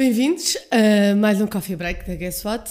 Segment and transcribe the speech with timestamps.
[0.00, 2.70] Bem-vindos a mais um Coffee Break da Guess What.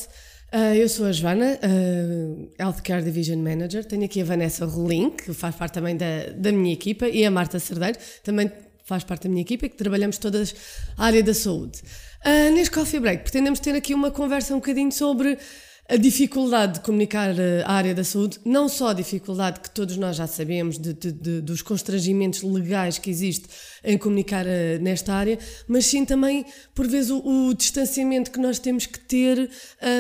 [0.52, 3.86] Uh, eu sou a Joana, uh, Healthcare Division Manager.
[3.86, 7.29] Tenho aqui a Vanessa Rolim, que faz parte também da, da minha equipa, e a
[7.29, 8.52] Marta Cerdeiro, também
[8.84, 10.55] faz parte da minha equipa, e que trabalhamos todas
[10.97, 11.84] a área da saúde.
[12.25, 15.38] Uh, neste Coffee Break, pretendemos ter aqui uma conversa um bocadinho sobre
[15.90, 19.98] a dificuldade de comunicar eh, a área da saúde, não só a dificuldade que todos
[19.98, 23.48] nós já sabemos de, de, de, dos constrangimentos legais que existe
[23.84, 28.60] em comunicar uh, nesta área, mas sim também, por vezes, o, o distanciamento que nós
[28.60, 29.50] temos que ter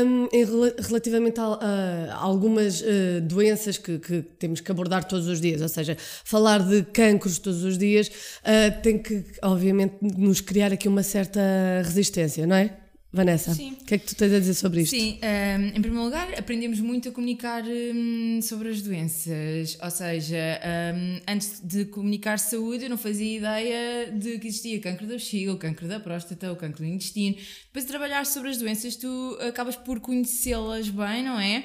[0.05, 0.45] um, em,
[0.79, 5.61] relativamente a, a, a algumas uh, doenças que, que, temos que abordar todos os dias.
[5.61, 10.87] Ou seja, falar de cancros todos os dias uh, tem que, obviamente, nos criar aqui
[10.87, 11.39] uma certa
[11.83, 12.88] resistência, não é?
[13.11, 14.95] Vanessa, o que é que tu tens a dizer sobre isto?
[14.95, 19.79] Sim, um, em primeiro lugar, aprendemos muito a comunicar um, sobre as doenças.
[19.81, 20.61] Ou seja,
[20.93, 25.51] um, antes de comunicar saúde, eu não fazia ideia de que existia cancro da bexiga,
[25.51, 27.35] o cancro da próstata, o cancro do intestino.
[27.35, 31.63] Depois de trabalhar sobre as doenças, tu acabas por conhecê-las bem, não é?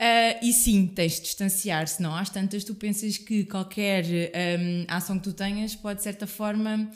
[0.00, 4.04] Uh, e sim, tens de distanciar, senão às tantas tu pensas que qualquer
[4.88, 6.90] ação que tu tenhas pode, de certa forma,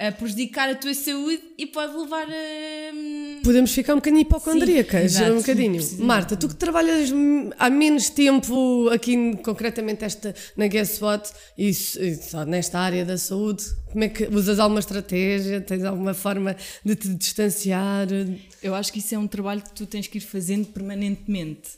[0.00, 3.42] a prejudicar a tua saúde e pode levar a.
[3.44, 5.82] Podemos ficar um bocadinho hipocondríacas, um bocadinho.
[5.98, 7.12] Marta, tu que trabalhas
[7.58, 13.62] há menos tempo aqui, concretamente esta, na Guess What, e, só nesta área da saúde,
[13.92, 15.60] como é que usas alguma estratégia?
[15.60, 18.08] Tens alguma forma de te distanciar?
[18.62, 21.68] Eu acho que isso é um trabalho que tu tens que ir fazendo permanentemente,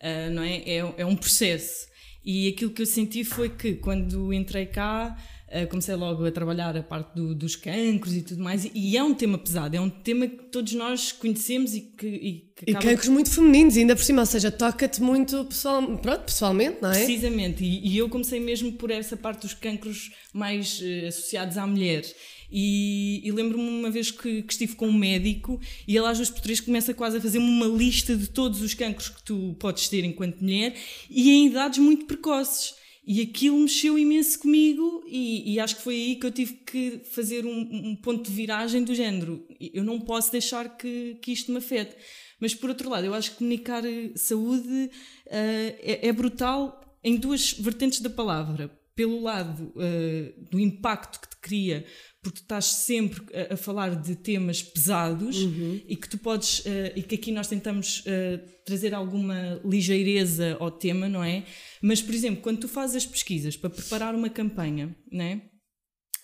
[0.00, 0.62] uh, não é?
[0.66, 0.94] é?
[0.96, 1.86] É um processo.
[2.24, 5.16] E aquilo que eu senti foi que quando entrei cá
[5.48, 8.96] uh, comecei logo a trabalhar a parte do, dos cancros e tudo mais, e, e,
[8.96, 12.06] é um tema pesado, é um tema que todos nós conhecemos e que.
[12.06, 16.24] E, que e cancros muito femininos, ainda por cima, ou seja, toca-te muito pessoal, pronto,
[16.24, 17.04] pessoalmente, não é?
[17.04, 21.66] Precisamente, e, e, eu comecei mesmo por essa parte dos cancros mais uh, associados à
[21.66, 22.04] mulher.
[22.50, 26.32] E, e lembro-me uma vez que, que, estive com um médico e ele às vezes
[26.32, 29.88] por três começa quase a fazer-me uma lista de todos os cancros que tu podes
[29.88, 30.74] ter enquanto mulher
[31.10, 32.74] e em idades muito precoces.
[33.06, 37.00] E aquilo mexeu imenso comigo, e, e, acho que foi aí que eu tive que
[37.04, 39.46] fazer um, um, ponto de viragem do género.
[39.60, 41.94] Eu não posso deixar que, que isto me afete.
[42.40, 44.90] Mas por outro lado, eu acho que comunicar eh, saúde
[45.26, 48.76] uh, é, é, brutal em duas vertentes da palavra.
[48.96, 51.84] Pelo lado uh, do impacto que te cria
[52.22, 55.80] porque tu estás sempre a, a falar de temas pesados uhum.
[55.86, 60.72] e que tu podes, uh, e que aqui nós tentamos uh, trazer alguma ligeireza ao
[60.72, 61.44] tema, não é?
[61.80, 65.42] Mas, por exemplo, quando tu fazes as pesquisas para preparar uma campanha, não é?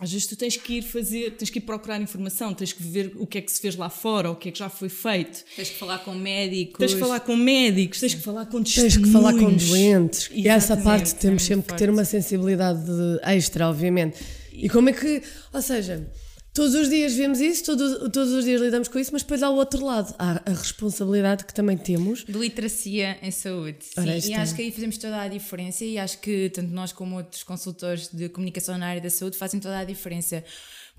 [0.03, 3.13] Às vezes tu tens que ir fazer, tens que ir procurar informação, tens que ver
[3.15, 5.45] o que é que se fez lá fora, o que é que já foi feito.
[5.55, 6.77] Tens que falar com médicos.
[6.77, 8.95] Tens que falar com médicos, tens que falar com testemunhos.
[8.95, 10.21] Tens que falar com doentes.
[10.23, 11.73] Exatamente, e essa parte temos é sempre forte.
[11.73, 12.83] que ter uma sensibilidade
[13.23, 14.19] extra, obviamente.
[14.53, 16.05] E como é que, ou seja,
[16.53, 19.51] todos os dias vemos isso, todos, todos os dias lidamos com isso, mas depois há
[19.51, 22.25] o outro lado, há a responsabilidade que também temos.
[22.25, 23.79] De literacia em saúde.
[23.83, 27.17] Sim, e acho que aí fazemos toda a diferença e acho que tanto nós como
[27.17, 30.45] outros consultores de comunicação na área da saúde fazem toda a diferença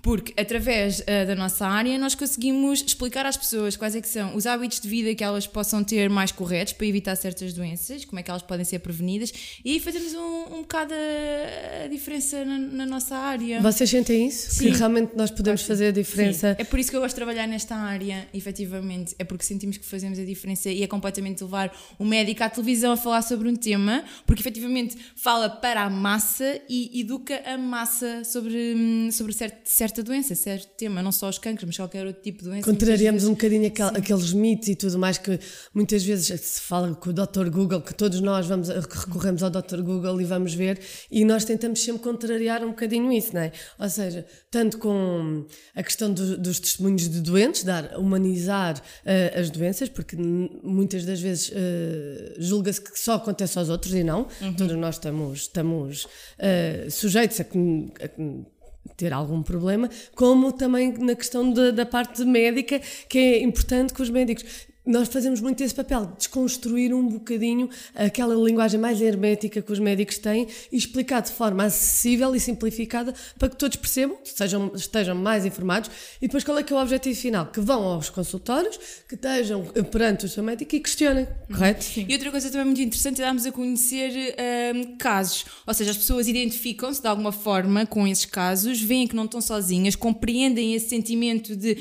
[0.04, 4.36] porque através uh, da nossa área nós conseguimos explicar às pessoas quais é que são
[4.36, 8.20] os hábitos de vida que elas possam ter mais corretos para evitar certas doenças, como
[8.20, 9.32] é que elas podem ser prevenidas
[9.64, 13.62] e fazemos um, um bocado a, diferença na, na, nossa área.
[13.62, 14.50] Vocês sentem isso?
[14.50, 14.72] Sim.
[14.72, 16.50] Que realmente nós podemos fazer a diferença?
[16.50, 16.56] Sim.
[16.58, 19.14] É por isso que eu gosto de trabalhar nesta área, efetivamente.
[19.18, 22.92] É porque sentimos que fazemos a diferença e é completamente levar o médico à televisão
[22.92, 28.22] a falar sobre um tema, porque efetivamente fala para a massa e educa a massa
[28.22, 32.04] sobre, hum, sobre certo, certo certa doença, certo tema, não só os cancros, mas qualquer
[32.04, 32.68] outro tipo de doença.
[32.68, 35.38] Contrariamos um bocadinho aquel, aqueles mitos e tudo mais que
[35.72, 37.48] muitas vezes se fala com o Dr.
[37.50, 39.80] Google, que todos nós vamos, recorremos ao Dr.
[39.82, 43.52] Google e vamos ver, e nós tentamos sempre contrariar um bocadinho isso, não é?
[43.78, 49.50] Ou seja, tanto com a questão do, dos testemunhos de doentes, dar, humanizar uh, as
[49.50, 54.54] doenças, porque muitas das vezes uh, julga-se que só acontece aos outros e não, uhum.
[54.54, 57.58] todos nós estamos, estamos uh, sujeitos a que,
[58.02, 58.53] a que
[58.96, 64.02] ter algum problema, como também na questão de, da parte médica, que é importante que
[64.02, 69.72] os médicos nós fazemos muito esse papel, desconstruir um bocadinho aquela linguagem mais hermética que
[69.72, 74.72] os médicos têm e explicar de forma acessível e simplificada para que todos percebam, sejam,
[74.74, 75.90] estejam mais informados
[76.20, 77.46] e depois qual é que é o objetivo final?
[77.46, 78.78] Que vão aos consultórios,
[79.08, 81.84] que estejam perante o seu médico e questionem, correto?
[81.84, 82.04] Sim.
[82.06, 84.34] E outra coisa também muito interessante é darmos a conhecer
[84.74, 89.16] um, casos, ou seja, as pessoas identificam-se de alguma forma com esses casos, veem que
[89.16, 91.78] não estão sozinhas, compreendem esse sentimento de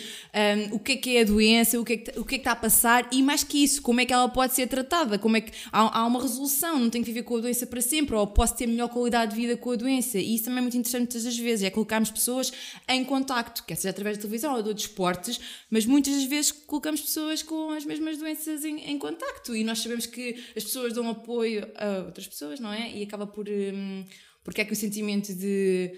[0.72, 2.38] um, o que é que é a doença, o que é que, o que, é
[2.38, 4.68] que está a passar tratar e mais que isso, como é que ela pode ser
[4.68, 7.66] tratada, como é que há, há uma resolução, não tem que viver com a doença
[7.66, 10.20] para sempre, ou posso ter melhor qualidade de vida com a doença.
[10.20, 12.52] E isso também é muito interessante muitas das vezes, é colocarmos pessoas
[12.88, 16.52] em contacto, quer seja através da televisão ou de outros esportes, mas muitas das vezes
[16.52, 20.94] colocamos pessoas com as mesmas doenças em, em contacto e nós sabemos que as pessoas
[20.94, 22.92] dão apoio a outras pessoas, não é?
[22.92, 23.48] E acaba por.
[23.50, 24.04] Hum,
[24.44, 25.94] porque é que o sentimento de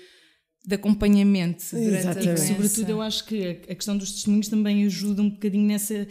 [0.67, 2.41] de acompanhamento durante Exatamente.
[2.41, 6.07] E sobretudo eu acho que a questão dos testemunhos também ajuda um bocadinho nessa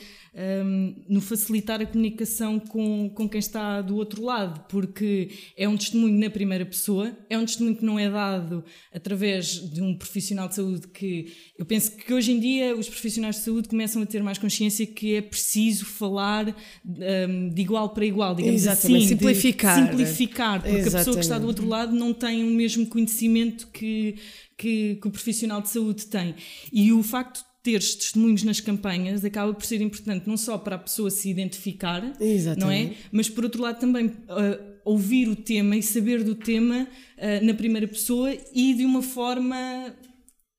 [0.65, 5.77] hum, no facilitar a comunicação com, com quem está do outro lado, porque é um
[5.77, 10.49] testemunho na primeira pessoa, é um testemunho que não é dado através de um profissional
[10.49, 14.07] de saúde que eu penso que hoje em dia os profissionais de saúde começam a
[14.07, 16.55] ter mais consciência que é preciso falar
[16.85, 19.89] hum, de igual para igual, digamos Exatamente, assim, simplificar.
[19.89, 21.47] simplificar, porque a pessoa que está do Exatamente.
[21.47, 24.17] outro lado não tem o mesmo conhecimento que,
[24.57, 26.35] que, que o profissional de saúde tem.
[26.73, 30.77] E o facto de teres testemunhos nas campanhas acaba por ser importante não só para
[30.77, 32.33] a pessoa se identificar, não é?
[32.33, 32.97] Exatamente.
[33.11, 36.87] Mas por outro lado também ah, ouvir o tema e saber do tema
[37.19, 39.57] ah, na primeira pessoa e de uma forma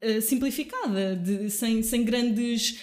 [0.01, 2.80] ah, simplificada, de- sem, sem grandes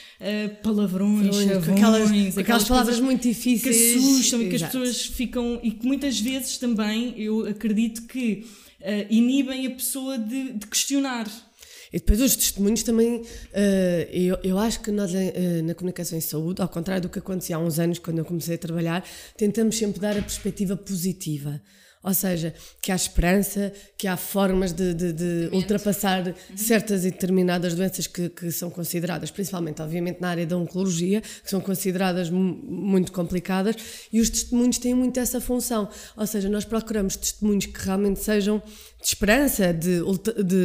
[0.63, 3.97] palavrões, chavões, aquelas, aquelas aquelas palavras muito que difíceis.
[3.97, 4.79] assustam e que as Exato.
[4.79, 8.45] pessoas ficam e que muitas vezes também eu acredito que
[8.85, 11.27] ah, inibem a pessoa de, de questionar.
[11.93, 16.23] E depois os testemunhos também, eh, eu, eu acho que nós eh, na comunicação em
[16.23, 19.05] saúde, ao contrário do que acontecia há uns anos quando eu comecei a trabalhar,
[19.37, 21.61] tentamos sempre dar a perspectiva positiva.
[22.03, 27.75] Ou seja, que há esperança, que há formas de, de- de ultrapassar certas e determinadas
[27.75, 32.59] doenças que, que são consideradas, principalmente, obviamente, na área da oncologia, que são consideradas mu-
[32.65, 33.77] muito complicadas,
[34.13, 35.89] e os testemunhos têm muito essa função.
[36.17, 38.61] Ou seja, nós procuramos testemunhos que realmente sejam
[39.01, 39.99] de esperança, de,
[40.45, 40.57] de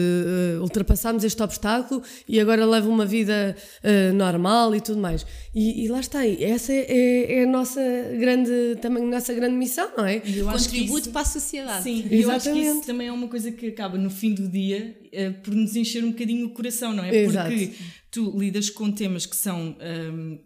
[0.56, 5.26] eh, ultrapassarmos este obstáculo e agora levo uma vida eh, normal e tudo mais.
[5.56, 7.82] E, e lá está, essa é, é- é a nossa
[8.20, 10.22] grande, também a nossa grande missão, não é?
[10.26, 11.84] Eu acho que Contributo isso- para sociedade.
[11.84, 14.48] Sim, e eu acho que isso também é uma coisa que acaba no fim do
[14.50, 17.16] dia eh, por nos encher um bocadinho o coração, não é?
[17.16, 17.50] Exato.
[17.50, 17.74] Porque
[18.12, 20.38] tu lidas com temas que são ahm,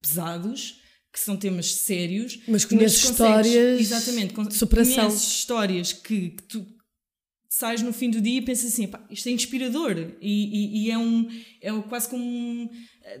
[0.00, 0.80] pesados,
[1.12, 3.10] que são temas sérios, Mas conheces consegues-
[3.46, 5.06] histórias exatamente, de superação.
[5.08, 6.66] conheces histórias que, que tu
[7.48, 10.30] sais no fim do dia e pensas assim, "Pá, isto é inspirador e,
[10.82, 11.28] e- e é um
[11.60, 12.68] é um- quase como um,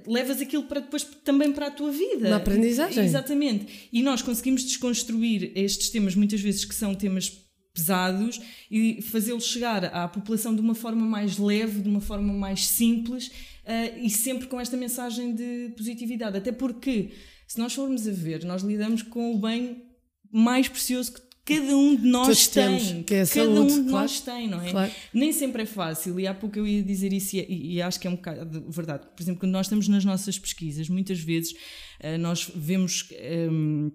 [0.06, 2.28] levas aquilo para depois também para a tua vida.
[2.28, 3.04] Uma aprendizagem.
[3.04, 3.88] Exatamente.
[3.92, 7.30] E nós conseguimos desconstruir estes temas muitas vezes que são temas
[7.72, 8.40] pesados
[8.70, 13.30] e fazê-los chegar à população de uma forma mais leve, de uma forma mais simples
[13.64, 16.36] eh, e sempre com esta mensagem de positividade.
[16.36, 17.10] Até porque,
[17.46, 19.84] se nós formos a ver, nós lidamos com o bem
[20.32, 22.64] mais precioso que cada um de nós Todos tem.
[22.78, 23.90] temos, que é cada saúde, um de claro.
[23.90, 24.70] nós tem, não é?
[24.70, 24.92] Claro.
[25.12, 28.06] Nem sempre é fácil, e há pouco eu ia dizer isso, e, e acho que
[28.06, 29.06] é um bocado verdade.
[29.14, 31.54] Por exemplo, quando nós estamos nas nossas pesquisas, muitas vezes
[32.00, 33.08] eh, nós vemos.
[33.12, 33.90] ehm,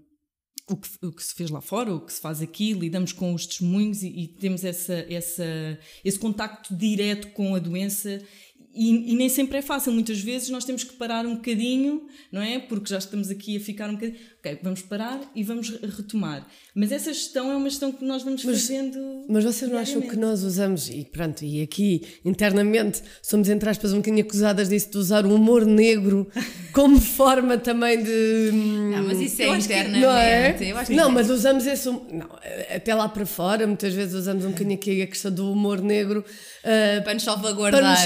[0.68, 3.34] o que, o que se fez lá fora, o que se faz aqui, lidamos com
[3.34, 8.20] os testemunhos e, e temos essa, essa, esse contacto direto com a doença
[8.76, 9.92] e, e nem sempre é fácil.
[9.94, 12.60] Muitas vezes nós temos que parar um bocadinho, não é?
[12.60, 14.18] Porque já estamos aqui a ficar um bocadinho.
[14.40, 16.46] Ok, vamos parar e vamos re- retomar.
[16.76, 19.26] Mas essa gestão é uma gestão que nós vamos fazendo.
[19.30, 23.94] Mas vocês não acham que nós usamos, e pronto, e aqui internamente somos, entre aspas,
[23.94, 26.28] um bocadinho acusadas disso, de usar o humor negro
[26.74, 28.52] como forma também de.
[28.54, 30.02] Não, mas isso é que- internamente.
[30.06, 30.74] Não, é?
[30.90, 31.12] Não é.
[31.12, 31.90] mas usamos esse.
[31.90, 32.30] hum- Não,
[32.76, 36.24] até lá para fora, muitas vezes usamos um bocadinho aqui a questão do humor negro
[36.64, 37.82] ah, Para nos salvaguardar.
[37.82, 38.00] para nos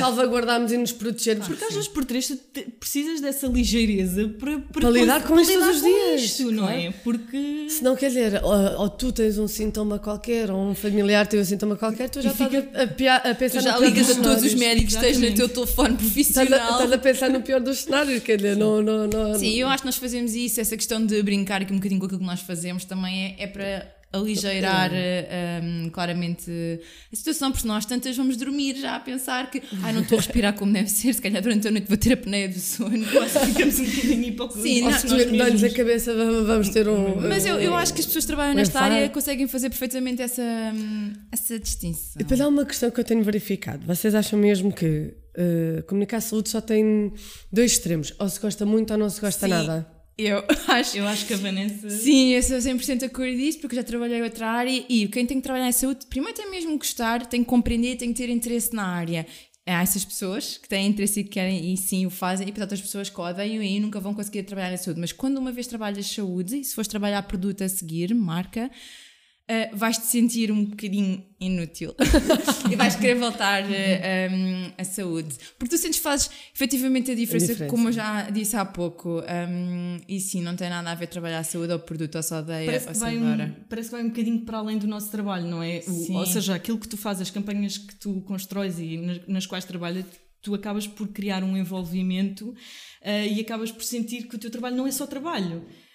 [0.60, 1.48] salvaguardarmos e nos protegermos.
[1.48, 5.40] Porque às vezes por três tu te- precisas dessa ligeireza para, para, Para lidar com
[5.40, 6.92] isto todos os dias, isto, não é?
[7.04, 7.68] Porque.
[7.70, 11.40] Se não quer dizer, ou, ou tu tens um sintoma qualquer, ou um familiar tem
[11.40, 14.10] um sintoma qualquer, tu já estás fica- a, pia- a pensar Tu já no ligas
[14.10, 16.72] a todos os médicos que tens no teu telefone profissional.
[16.72, 19.84] estás a pensar no pior dos cenários, quer dizer, não, não, não, Sim, eu acho
[19.84, 22.42] que nós fazemos isso, essa questão de brincar aqui um bocadinho com aquilo que nós
[22.42, 26.52] fazemos também é, é para aligeirar eh, um, claramente
[27.12, 30.22] a situação, porque nós tantas vamos dormir já a pensar que ai, não estou a
[30.22, 33.06] respirar como deve ser, se calhar durante a noite vou ter a apneia do sono.
[33.12, 35.02] Quase ficamos um bocadinho hipócritas.
[35.02, 37.22] Sim, dá-lhes a cabeça, vamos vamos ter um.
[37.22, 40.22] Mas eu, eu acho que as pessoas que trabalham Um nesta área conseguem fazer perfeitamente
[40.22, 40.44] essa,
[41.32, 42.14] essa distinção.
[42.16, 43.86] E depois há uma questão que eu tenho verificado.
[43.86, 47.14] Vocês acham mesmo que eh, comunicar a saúde só tem
[47.52, 48.14] dois extremos?
[48.20, 49.52] Ou se gosta muito ou não se gosta Sim.
[49.52, 49.99] nada?
[50.20, 50.98] Eu acho.
[50.98, 51.90] Eu acho que a Vanessa.
[51.90, 55.26] Sim, eu sou 100% de acordo disso, porque já trabalhei em outra área e quem
[55.26, 58.22] tem que trabalhar em saúde, primeiro tem mesmo que gostar, tem que compreender, tem que
[58.22, 59.26] ter interesse na área.
[59.66, 62.62] Há essas pessoas que têm interesse e que querem e sim o fazem, e há
[62.62, 65.00] outras pessoas que odeiam e nunca vão conseguir trabalhar em saúde.
[65.00, 68.70] Mas quando uma vez trabalhas saúde, e se fores trabalhar produto a seguir, marca,
[69.50, 71.96] uh, vais-te sentir um bocadinho inútil
[72.70, 75.36] e vais querer voltar uh, um, à saúde.
[75.58, 77.72] Porque tu sentes que fazes efetivamente a diferença, a diferença.
[77.72, 79.22] como eu já disse há pouco.
[79.22, 82.40] Um, e sim, não tem nada a ver trabalhar a saúde ou produto ou só
[82.40, 85.48] odeia parece ou vai um, Parece que vai um bocadinho para além do nosso trabalho,
[85.48, 85.82] não é?
[85.88, 89.46] O, ou seja, aquilo que tu fazes, as campanhas que tu constróis e nas, nas
[89.46, 90.06] quais trabalhas,
[90.42, 94.76] tu acabas por criar um envolvimento uh, e acabas por sentir que o teu trabalho
[94.76, 95.89] não é só trabalho eh,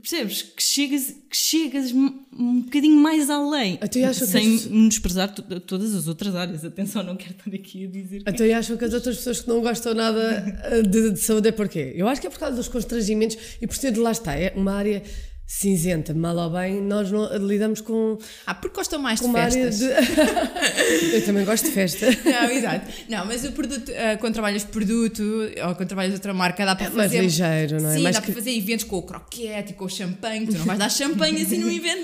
[0.00, 0.42] percebes?
[0.42, 3.78] Que chegas, que chegas um bocadinho mais além.
[4.26, 4.68] sem isso...
[4.88, 6.64] desprezar todas as outras áreas.
[6.64, 8.22] Atenção, não quero estar aqui a dizer.
[8.22, 8.30] Que...
[8.30, 11.48] Então, e acham que as outras pessoas que não gostam nada eh, de, de saúde
[11.48, 11.92] é porquê?
[11.94, 14.34] Eu acho que é por causa dos constrangimentos e por ser de lá está.
[14.34, 15.02] É uma área
[15.50, 18.18] cinzenta, mal ou bem, nós não, lidamos com.
[18.46, 19.78] Ah, porque gostam mais de festas.
[19.78, 19.86] De...
[21.16, 22.06] eu também gosto de festa.
[22.22, 22.92] Não, exato.
[23.08, 25.22] Não, mas o produto, uh, quando trabalhas produto
[25.66, 26.98] ou quando trabalhas outra marca, dá para é fazer.
[26.98, 27.96] Mais ligeiro, não é?
[27.96, 28.26] Sim, mais dá que...
[28.26, 30.46] para fazer eventos com o croquete e com o champanhe.
[30.46, 32.02] Tu não vais dar champanhe assim num evento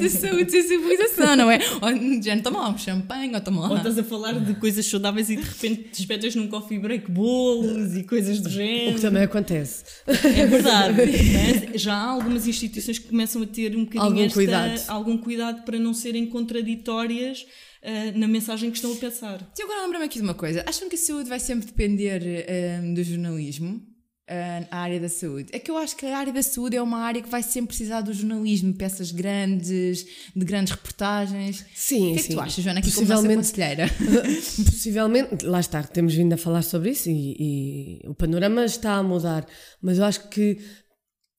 [0.00, 1.58] de saúde e civilização, não é?
[1.82, 3.70] Ou já toma lá um champanhe ou toma lá.
[3.70, 7.10] Ou estás a falar de coisas saudáveis e de repente te espetas num coffee break
[7.10, 8.92] bolos e coisas do género.
[8.92, 9.84] O que também acontece.
[10.06, 10.96] É verdade.
[10.96, 14.84] Mas já há algumas instituições instituições que começam a ter um bocadinho algum, esta, cuidado.
[14.88, 17.42] algum cuidado para não serem contraditórias
[17.82, 19.52] uh, na mensagem que estão a pensar.
[19.58, 22.94] E agora lembra-me aqui de uma coisa: acham que a saúde vai sempre depender uh,
[22.94, 23.82] do jornalismo?
[24.30, 25.48] Uh, a área da saúde.
[25.52, 27.68] É que eu acho que a área da saúde é uma área que vai sempre
[27.68, 30.06] precisar do jornalismo, peças grandes,
[30.36, 31.64] de grandes reportagens.
[31.74, 33.86] Sim, o que é que tu achas, Joana, aqui possivelmente, como conselheira?
[34.70, 39.02] possivelmente, lá está, temos vindo a falar sobre isso e, e o panorama está a
[39.02, 39.46] mudar,
[39.80, 40.58] mas eu acho que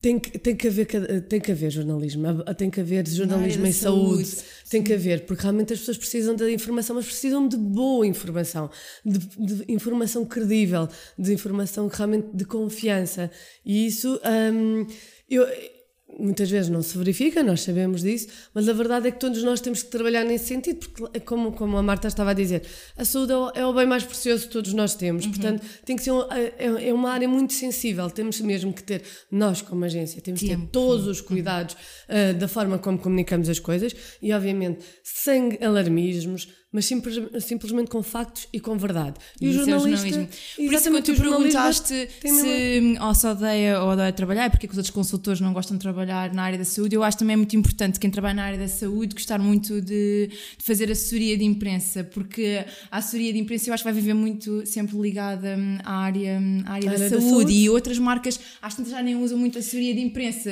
[0.01, 0.87] tem que, tem, que haver,
[1.27, 5.43] tem que haver jornalismo, tem que haver jornalismo em saúde, saúde, tem que haver, porque
[5.43, 8.69] realmente as pessoas precisam de informação, mas precisam de boa informação,
[9.03, 10.87] de, de informação credível,
[11.17, 13.29] de informação realmente de confiança.
[13.65, 14.21] E isso,
[14.53, 14.87] hum,
[15.29, 15.45] eu,
[16.17, 19.61] muitas vezes não se verifica, nós sabemos disso, mas a verdade é que todos nós
[19.61, 22.63] temos que trabalhar nesse sentido, porque, como, como a Marta estava a dizer,
[22.97, 25.31] a saúde é o é bem mais precioso que todos nós temos, uhum.
[25.31, 29.03] portanto, tem que ser um, é, é, uma área muito sensível, temos mesmo que ter,
[29.31, 33.59] nós como agência, temos que ter todos os cuidados uh, da forma como comunicamos as
[33.59, 39.15] coisas e, obviamente, sem alarmismos, mas simples, simplesmente com factos e com verdade.
[39.41, 40.07] E, e o jornalista.
[40.07, 44.67] É o Por isso, quando tu perguntaste se ou se odeia ou odeia trabalhar, porque
[44.67, 47.17] é que os outros consultores não gostam de trabalhar na área da saúde, eu acho
[47.17, 51.35] também muito importante quem trabalha na área da saúde gostar muito de, de fazer assessoria
[51.35, 55.55] de imprensa, porque a assessoria de imprensa eu acho que vai viver muito sempre ligada
[55.57, 57.25] hum, à área, hum, à área, da, área saúde.
[57.25, 57.53] da, saúde.
[57.53, 60.51] e outras marcas, acho que já nem usam muito assessoria de imprensa.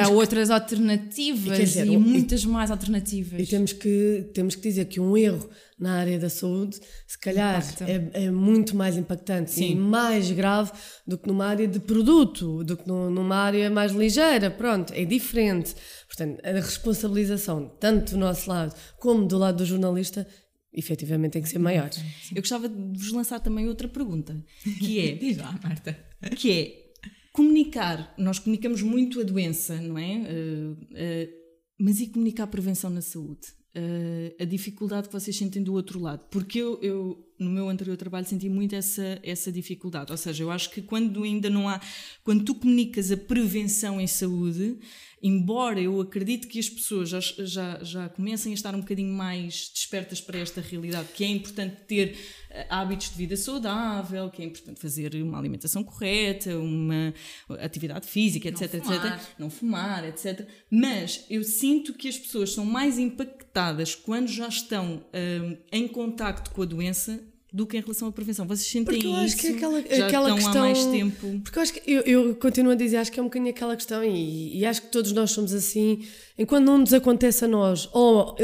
[0.00, 3.40] Há outras alternativas e, dizer, e muitas e, mais alternativas.
[3.40, 7.62] E temos que, temos que dizer que um erro na área da saúde, se calhar
[7.82, 9.72] é, é, muito mais impactante Sim.
[9.72, 10.72] e mais grave
[11.06, 14.50] do que numa área de produto, do que numa área mais ligeira.
[14.50, 15.74] Pronto, é diferente.
[16.06, 20.26] Portanto, a responsabilização, tanto do nosso lado como do lado do jornalista,
[20.72, 21.90] efetivamente tem que ser maior.
[22.30, 24.44] Eu gostava de vos lançar também outra pergunta,
[24.78, 25.12] que é...
[25.16, 25.98] Diz lá, Marta.
[26.36, 26.86] Que é,
[27.32, 30.16] comunicar, nós comunicamos muito a doença, não é?
[30.16, 31.46] Uh, uh,
[31.78, 33.48] mas e comunicar a prevenção na saúde?
[33.76, 36.24] Uh, a dificuldade que vocês sentem do outro lado.
[36.30, 40.10] Porque eu, eu, no meu anterior trabalho, senti muito essa, essa dificuldade.
[40.10, 41.80] Ou seja, eu acho que quando ainda não há.
[42.24, 44.78] Quando tu comunicas a prevenção em saúde,
[45.22, 49.70] embora eu acredite que as pessoas já, já, já comecem a estar um bocadinho mais
[49.74, 52.16] despertas para esta realidade, que é importante ter
[52.50, 57.14] eh, hábitos de vida saudável, que é importante fazer uma alimentação correta, uma
[57.60, 60.46] atividade física, etc, não etc, não fumar, etc.
[60.70, 66.50] Mas eu sinto que as pessoas são mais impactadas quando já estão um, em contacto
[66.50, 67.22] com a doença
[67.56, 68.46] do que em relação à prevenção.
[68.46, 69.36] Vocês sentem porque eu acho isso?
[69.38, 71.40] Que é aquela, já aquela estão questão, há mais tempo.
[71.42, 73.74] Porque eu acho que eu, eu, continuo a dizer, acho que é um bocadinho aquela
[73.74, 76.06] questão, e, e acho que todos nós somos assim,
[76.38, 78.36] enquanto não nos acontece a nós ou uh,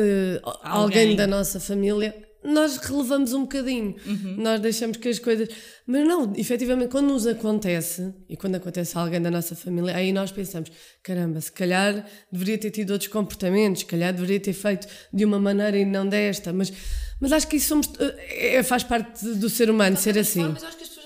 [0.63, 0.63] alguém.
[0.63, 4.37] alguém da nossa família, nós relevamos um bocadinho, uhum.
[4.39, 5.49] nós deixamos que as coisas.
[5.87, 10.13] Mas não, efetivamente, quando nos acontece, e quando acontece a alguém da nossa família, aí
[10.13, 10.71] nós pensamos:
[11.03, 15.39] caramba, se calhar deveria ter tido outros comportamentos, se calhar deveria ter feito de uma
[15.39, 16.73] maneira e não desta, mas,
[17.21, 17.91] mas acho que isso somos,
[18.29, 20.45] é, faz parte do ser humano ser assim.
[20.45, 21.02] Acho que as pessoas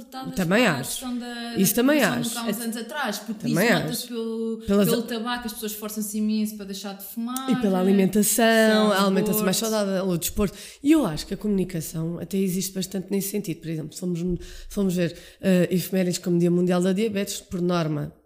[0.00, 1.18] alertadas também acho.
[1.18, 2.38] da, isso da também acho.
[2.38, 4.88] há uns anos atrás, porque também isso nota-se pelo, Pelas...
[4.88, 7.50] pelo tabaco, as pessoas esforçam-se imenso para deixar de fumar.
[7.50, 10.56] E pela alimentação, a alimentação mais saudável, o desporto.
[10.82, 13.60] E eu acho que a comunicação até existe bastante nesse sentido.
[13.60, 14.20] Por exemplo, se formos,
[14.68, 18.19] fomos ver uh, efemérides como Dia Mundial da Diabetes, por norma, eh,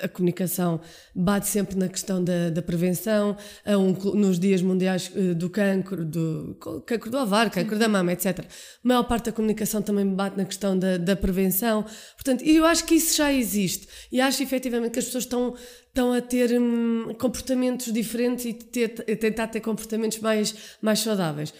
[0.00, 0.80] a comunicação
[1.12, 6.56] bate sempre na questão da, da prevenção, um, nos dias mundiais eh, do cancro, do
[6.86, 8.38] cancro do ovário, cancro da mama, etc.
[8.38, 8.44] A
[8.82, 11.84] maior parte da comunicação também bate na questão da, da prevenção.
[12.14, 15.56] Portanto, eu acho que isso já existe e acho efetivamente que as pessoas estão
[15.88, 21.52] estão a ter hum, comportamentos diferentes e ter, tentar ter comportamentos mais, mais saudáveis.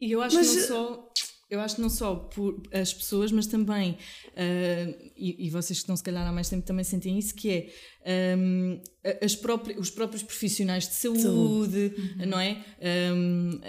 [0.00, 1.12] E eu acho mas, que não só
[1.50, 5.82] eu acho que não só por as pessoas, mas também, uh, e, e, vocês que
[5.82, 7.50] estão se calhar há mais tempo também sentem isso, que
[8.04, 8.80] é um,
[9.22, 11.94] as próprias, os próprios profissionais de saúde.
[11.96, 12.26] Uhum.
[12.26, 12.62] não é?
[13.14, 13.60] Um,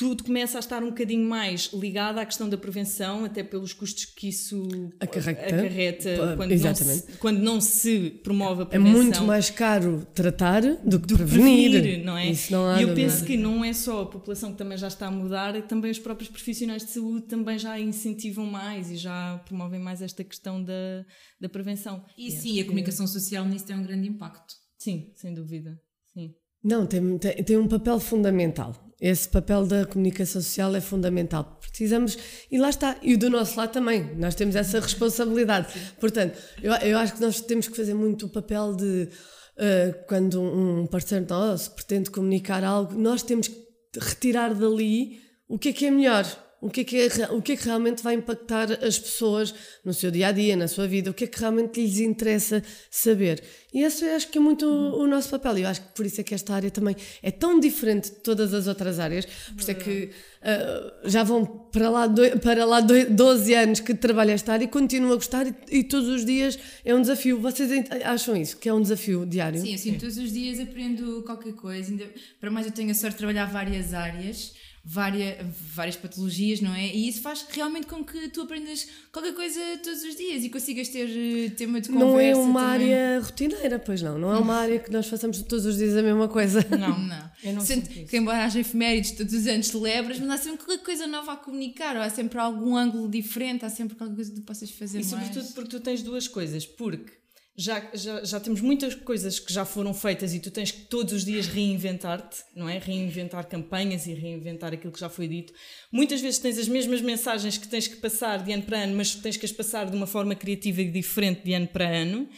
[0.00, 4.06] tudo começa a estar um bocadinho mais ligado à questão da prevenção, até pelos custos
[4.06, 4.66] que isso
[4.98, 8.98] acarreta, acarreta quando, não se, quando, não se, promove a prevenção.
[8.98, 11.72] É muito mais caro tratar do que do prevenir.
[11.72, 12.02] prevenir.
[12.02, 12.30] não é?
[12.30, 14.88] Isso não há e eu penso que não é só a população que também já
[14.88, 18.96] está a mudar, é também os próprios profissionais de saúde também já incentivam mais e
[18.96, 21.04] já promovem mais esta questão da,
[21.38, 22.02] da prevenção.
[22.16, 24.54] E sim, a comunicação social nisso tem um grande impacto.
[24.78, 25.78] Sim, sem dúvida.
[26.14, 26.32] Sim.
[26.62, 28.74] Não, tem, tem, tem um papel fundamental.
[29.00, 31.58] Esse papel da comunicação social é fundamental.
[31.58, 32.18] Precisamos,
[32.50, 35.72] e lá está, e do nosso lado também, nós temos essa responsabilidade.
[35.98, 39.08] Portanto, eu, eu acho que nós temos que fazer muito o papel de,
[39.56, 43.56] uh, quando um parceiro nosso pretende comunicar algo, nós temos que
[43.98, 46.26] retirar dali o que é que é melhor
[46.60, 49.94] o que, é que é, o que é que realmente vai impactar as pessoas no
[49.94, 53.42] seu dia a dia, na sua vida, o que é que realmente lhes interessa saber.
[53.72, 55.58] E esse eu acho que é muito o, o nosso papel.
[55.58, 58.16] E eu acho que por isso é que esta área também é tão diferente de
[58.16, 60.10] todas as outras áreas, por isso é que
[60.42, 64.64] uh, já vão para lá, do, para lá do, 12 anos que trabalho esta área
[64.64, 67.40] e continuo a gostar e, e, todos os dias é um desafio.
[67.40, 67.70] Vocês
[68.04, 68.58] acham isso?
[68.58, 69.62] Que é um desafio diário?
[69.62, 71.90] Sim, assim, todos os dias aprendo qualquer coisa.
[72.38, 74.52] Para mais eu tenho a sorte de trabalhar várias áreas
[74.84, 75.36] várias,
[75.74, 76.86] várias patologias, não é?
[76.86, 80.88] E isso faz realmente com que tu aprendas qualquer coisa todos os dias e consigas
[80.88, 82.12] ter eh, tema de conversa.
[82.12, 82.94] Não é uma também.
[82.94, 84.18] área rotineira, pois não.
[84.18, 86.66] Não é uma área que nós façamos todos os dias a mesma coisa.
[86.70, 87.30] Não, não.
[87.42, 90.84] Eu não Sendo que, embora haja efemérides todos os anos celebras, mas há sempre qualquer
[90.84, 94.40] coisa nova a comunicar, ou há sempre algum ângulo diferente, há sempre qualquer coisa que
[94.40, 95.06] tu possas fazer e mais.
[95.06, 97.19] E sobretudo porque tu tens duas coisas, porque
[97.56, 101.12] já, já, já temos muitas coisas que já foram feitas e tu tens que todos
[101.12, 102.78] os dias reinventar-te, não é?
[102.78, 105.52] Reinventar campanhas e reinventar aquilo que já foi dito.
[105.92, 109.14] Muitas vezes tens as mesmas mensagens que tens que passar de ano para ano, mas
[109.14, 112.28] tens que as passar de uma forma criativa e diferente de ano para ano.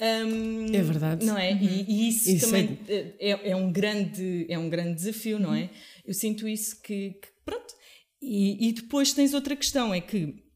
[0.00, 1.26] Um, é verdade.
[1.26, 1.52] Não é?
[1.52, 1.60] Uhum.
[1.60, 3.14] E, e, isso, isso também é...
[3.18, 3.56] É, é...
[3.56, 5.62] um grande, é um grande desafio, não é?
[5.62, 5.68] Uhum.
[6.06, 7.74] Eu sinto isso que, que pronto.
[8.22, 10.47] E, e depois tens outra questão, é que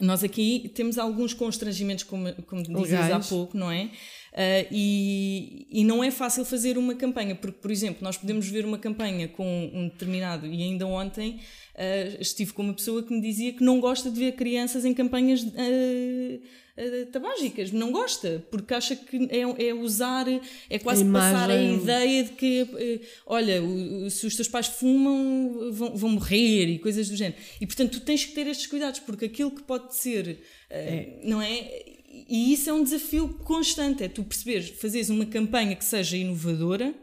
[0.00, 3.90] nós aqui temos alguns constrangimentos, como, como dizias há pouco, não é?
[4.34, 8.64] Uh, e, e não é fácil fazer uma campanha, porque, por exemplo, nós podemos ver
[8.64, 11.38] uma campanha com um determinado, e ainda ontem
[11.76, 14.92] uh, estive com uma pessoa que me dizia que não gosta de ver crianças em
[14.92, 15.40] campanhas.
[15.40, 16.40] Uh,
[16.76, 20.26] uh, tabágicas, não gosta, porque acha que é, é usar,
[20.68, 22.66] é quase a passar a ideia de que,
[23.24, 27.40] olha, o, se os teus pais fumam, vão, vão morrer e coisas do género.
[27.60, 31.20] E portanto, tu tens que ter estes cuidados, porque aquilo que pode ser, é.
[31.22, 31.94] não é?
[32.28, 36.94] E isso é um desafio constante, é tu perceberes, fazeres uma campanha que seja inovadora,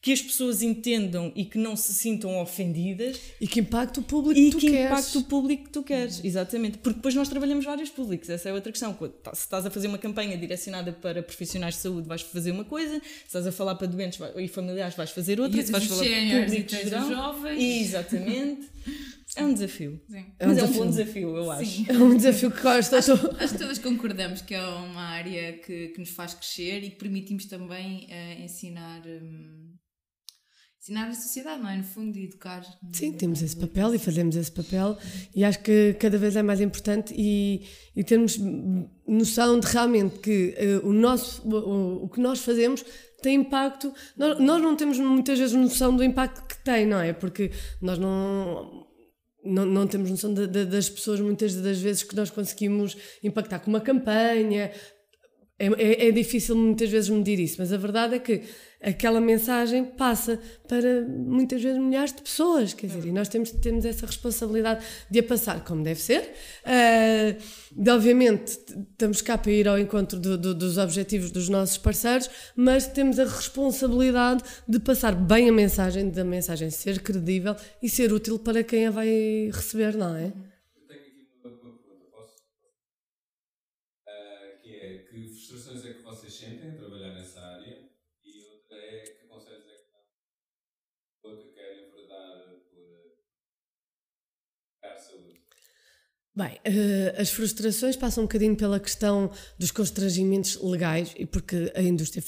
[0.00, 3.20] que as pessoas entendam e que não se sintam ofendidas.
[3.40, 4.74] E que impacte o público e que tu queres.
[4.74, 6.78] E que impacte o público que tu queres, exatamente.
[6.78, 8.92] Porque depois nós trabalhamos vários públicos, essa é outra questão.
[8.94, 12.64] Tá, se estás a fazer uma campanha direcionada para profissionais de saúde, vais fazer uma
[12.64, 15.84] coisa, se estás a falar para doentes e familiares, vais fazer outra, e se vais
[15.84, 17.08] falar para público geral.
[17.08, 17.62] jovens.
[17.62, 18.68] Exatamente.
[19.38, 20.02] É um desafio.
[20.10, 20.26] Sim.
[20.38, 20.74] É um Mas desafio.
[20.74, 21.70] é um bom desafio, eu acho.
[21.70, 21.86] Sim.
[21.88, 22.96] É um desafio que gosto.
[22.96, 26.90] Acho, acho que todas concordamos que é uma área que, que nos faz crescer e
[26.90, 29.00] que permitimos também uh, ensinar.
[29.06, 29.76] Um,
[30.80, 31.76] ensinar a sociedade, não é?
[31.76, 32.64] No fundo, de educar.
[32.92, 34.96] Sim, temos esse papel e fazemos esse papel
[35.34, 37.62] e acho que cada vez é mais importante e,
[37.94, 38.38] e termos
[39.06, 42.84] noção de realmente que uh, o, nosso, o, o, que nós fazemos
[43.22, 43.92] tem impacto.
[44.16, 47.12] Nós, nós não temos muitas vezes noção do impacto que tem, não é?
[47.12, 48.87] Porque nós não.
[49.48, 53.60] Não, não temos noção de, de, das pessoas, muitas das vezes, que nós conseguimos impactar
[53.60, 54.70] com uma campanha,
[55.58, 58.42] é, é, é, difícil muitas vezes medir isso, mas a verdade é que
[58.80, 60.38] aquela mensagem passa
[60.68, 65.18] para muitas vezes milhares de pessoas, quer dizer, e nós temos, temos essa responsabilidade de
[65.18, 66.32] a passar como deve ser.
[66.64, 67.36] Uh,
[67.72, 68.58] de, obviamente,
[68.90, 73.18] estamos cá para ir ao encontro do, do, dos objetivos dos nossos parceiros, mas temos
[73.18, 78.62] a responsabilidade de passar bem a mensagem, da mensagem ser credível e ser útil para
[78.62, 80.32] quem a vai receber, não é?
[96.38, 101.82] Bem, uh, as frustrações passam um bocadinho pela questão dos constrangimentos legais e porque a
[101.82, 102.22] indústria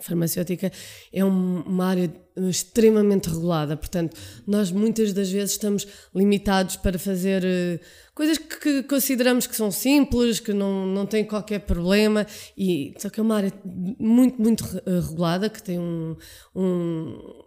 [0.00, 0.72] farmacêutica
[1.12, 2.12] é um, uma área
[2.48, 7.80] extremamente regulada, portanto, nós muitas das vezes estamos limitados para fazer uh,
[8.12, 12.26] coisas que, que, consideramos que são simples, que não, não têm qualquer problema,
[12.58, 16.16] e só que é uma área muito, muito uh, regulada, que tem um,
[16.56, 17.44] um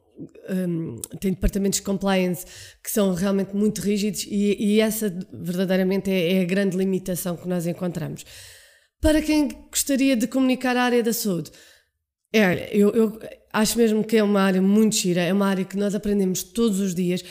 [0.50, 2.46] um, tem departamentos de compliance
[2.84, 7.48] que são realmente muito rígidos e, e essa verdadeiramente é, é, a grande limitação que
[7.48, 8.26] nós encontramos.
[9.02, 11.52] Para quem gostaria de comunicar a área da saúde,
[12.34, 13.20] é, eu, eu
[13.54, 16.80] acho mesmo que é uma área muito gira, é uma área que nós aprendemos todos
[16.80, 17.24] os dias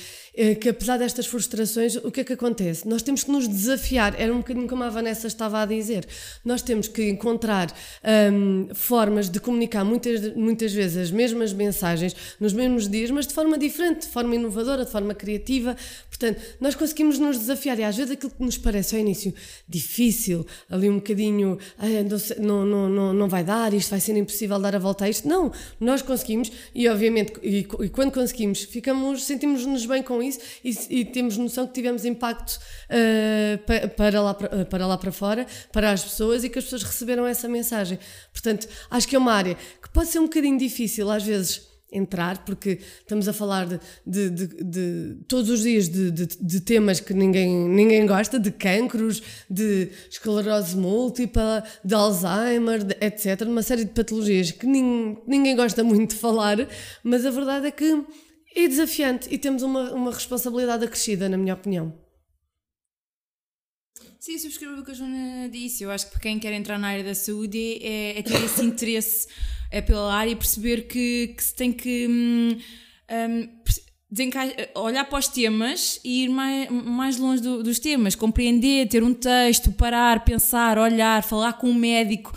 [0.61, 2.89] que apesar destas frustrações, o que é que acontece?
[2.89, 6.07] Nós temos que nos desafiar, era um bocadinho como a Vanessa estava a dizer,
[6.45, 7.73] nós temos que encontrar
[8.33, 13.35] um, formas de comunicar muitas, muitas vezes as mesmas mensagens nos mesmos dias, mas de
[13.35, 15.77] forma diferente, de forma inovadora, de forma criativa.
[16.09, 19.33] Portanto, nós conseguimos nos desafiar e às vezes aquilo que nos parece ao início
[19.69, 21.87] difícil, ali um bocadinho, ah,
[22.41, 25.29] não, não, não, não vai dar, isto vai ser impossível dar a volta a isto.
[25.29, 31.01] Não, nós conseguimos e obviamente, e, e quando conseguimos, ficamos, sentimos-nos bem com isso e,
[31.01, 35.47] e temos noção que tivemos impacto uh, pa, para, lá, para, para lá para fora,
[35.73, 37.99] para as pessoas e que as pessoas receberam essa mensagem.
[38.33, 42.45] Portanto, acho que é uma área que pode ser um bocadinho difícil às vezes entrar,
[42.45, 47.69] porque estamos a falar de, de, de, de todos os dias de, temas que ninguém,
[47.69, 53.43] ninguém gosta, de cancros, de esclerose múltipla, de Alzheimer, etc.
[53.47, 56.69] Uma série de patologias que nin, ninguém gosta muito de falar,
[57.03, 58.05] mas a verdade é que
[58.55, 61.93] e desafiante e temos uma, uma responsabilidade acrescida, na minha opinião.
[64.21, 65.83] Sim, subscrevo o que a Joana disse.
[65.83, 68.65] Eu acho que para quem quer entrar na área da saúde é, é ter esse
[68.65, 69.29] interesse
[69.71, 72.57] é pela área e perceber que, que se tem que hum,
[73.11, 73.49] hum,
[74.77, 79.13] olhar para os temas e ir mais, mais longe do, dos temas, compreender, ter um
[79.13, 82.33] texto, parar, pensar, olhar, falar com um médico,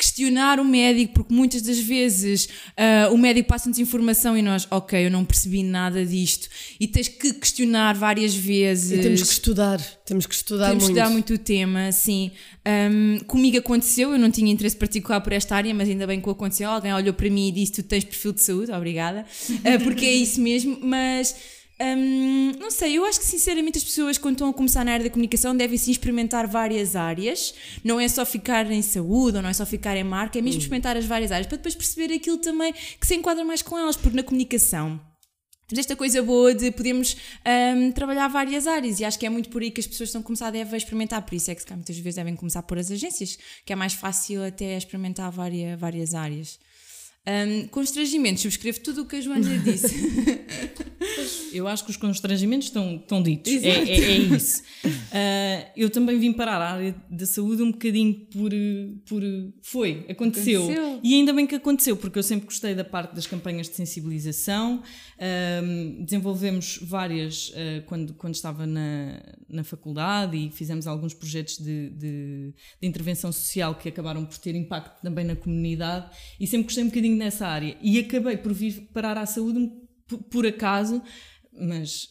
[0.00, 5.04] questionar o médico, porque muitas das vezes uh, o médico passa-nos informação e nós, ok,
[5.06, 6.48] eu não percebi nada disto,
[6.80, 8.98] e tens que questionar várias vezes.
[8.98, 10.94] E temos que estudar, temos que estudar temos muito.
[10.94, 12.30] Temos que estudar muito o tema, sim.
[12.66, 16.30] Um, comigo aconteceu, eu não tinha interesse particular por esta área, mas ainda bem que
[16.30, 16.70] aconteceu.
[16.70, 20.14] Alguém olhou para mim e disse: Tu tens perfil de saúde, obrigada, uh, porque é
[20.14, 21.34] isso mesmo, mas
[21.82, 25.04] Hum, não sei, eu acho que sinceramente as pessoas quando estão a começar na área
[25.04, 27.54] da comunicação devem sim experimentar várias áreas.
[27.82, 30.58] Não é só ficar em saúde ou não é só ficar em marca, é mesmo
[30.58, 30.64] uhum.
[30.64, 33.96] experimentar as várias áreas para depois perceber aquilo também que se enquadra mais com elas,
[33.96, 35.00] porque na comunicação
[35.70, 37.16] temos esta coisa boa de podermos
[37.76, 40.20] um, trabalhar várias áreas e acho que é muito por aí que as pessoas estão
[40.20, 43.38] a começar a experimentar, por isso é que muitas vezes devem começar por as agências,
[43.64, 46.58] que é mais fácil até experimentar várias, várias áreas.
[47.28, 49.94] Um, constrangimentos, subscrevo tudo o que a Joana disse.
[51.52, 53.52] eu acho que os constrangimentos estão, estão ditos.
[53.52, 54.62] É, é, é, isso.
[54.84, 58.50] Uh, eu também vim parar a área da saúde um bocadinho por.
[59.06, 59.22] por
[59.62, 60.64] foi, aconteceu.
[60.64, 61.00] aconteceu.
[61.02, 64.82] E ainda bem que aconteceu, porque eu sempre gostei da parte das campanhas de sensibilização.
[65.62, 71.90] Um, desenvolvemos várias uh, quando, quando estava na, na faculdade e fizemos alguns projetos de,
[71.90, 76.06] de, de intervenção social que acabaram por ter impacto também na comunidade.
[76.38, 77.76] E sempre gostei um bocadinho nessa área.
[77.80, 79.70] E acabei por vir parar à saúde
[80.30, 81.02] por acaso,
[81.52, 82.08] mas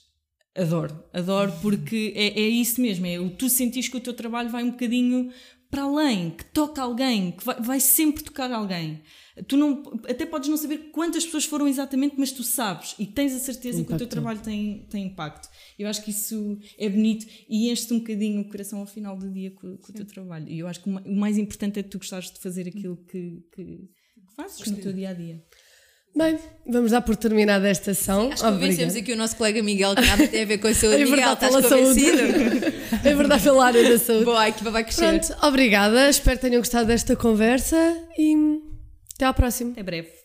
[0.55, 4.49] adoro, adoro porque é, é isso mesmo, é o tu sentires que o teu trabalho
[4.49, 5.31] vai um bocadinho
[5.69, 9.01] para além, que toca alguém, que vai, vai, sempre tocar alguém.
[9.47, 13.35] Tu não, até podes não saber quantas pessoas foram exatamente, mas tu sabes e tens
[13.35, 15.47] a certeza que o teu trabalho tem, tem impacto.
[15.77, 19.31] Eu acho que isso é bonito e enche-te um bocadinho o coração ao final do
[19.31, 20.49] dia com, com o teu trabalho.
[20.49, 23.63] E eu acho que o mais importante é tu gostares de fazer aquilo que, que,
[23.63, 23.89] que
[24.39, 25.41] fazes no teu dia a dia.
[26.15, 28.27] Bem, vamos dar por terminada esta sessão.
[28.27, 30.67] Sim, acho que convencemos aqui o nosso colega Miguel, que nada tem a ver com
[30.67, 31.01] a saúde.
[31.01, 32.17] É Miguel, estás convencido?
[32.17, 32.73] Saúde.
[33.03, 34.25] é verdade, pela área da saúde.
[34.25, 35.19] Boa, a equipa vai crescer.
[35.19, 36.09] Pronto, obrigada.
[36.09, 37.77] Espero que tenham gostado desta conversa
[38.17, 38.35] e
[39.13, 39.71] até à próxima.
[39.71, 40.18] Até breve.